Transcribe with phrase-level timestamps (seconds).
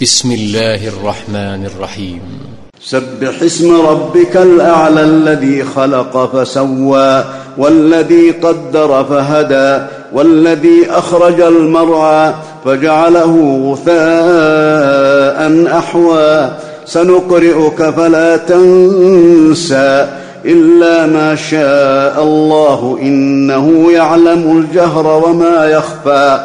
[0.00, 2.20] بسم الله الرحمن الرحيم.
[2.82, 7.24] سبح اسم ربك الأعلى الذي خلق فسوى
[7.58, 13.34] والذي قدر فهدى والذي أخرج المرعى فجعله
[13.72, 15.38] غثاء
[15.78, 16.50] أحوى.
[16.86, 20.08] سنقرئك فلا تنسى
[20.44, 26.44] إلا ما شاء الله إنه يعلم الجهر وما يخفى.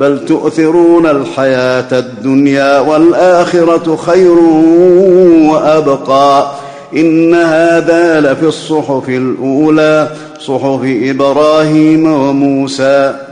[0.00, 4.38] بل تؤثرون الحياة الدنيا والآخرة خير
[5.50, 6.50] وأبقى.
[6.96, 13.29] إن هذا لفي الصحف الأولى صحف إبراهيم وموسى.